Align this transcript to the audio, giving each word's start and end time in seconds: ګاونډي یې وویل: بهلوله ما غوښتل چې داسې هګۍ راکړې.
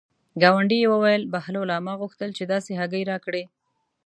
ګاونډي 0.41 0.77
یې 0.83 0.87
وویل: 0.93 1.23
بهلوله 1.33 1.75
ما 1.85 1.93
غوښتل 2.01 2.29
چې 2.37 2.43
داسې 2.53 2.71
هګۍ 2.79 3.03
راکړې. 3.11 3.43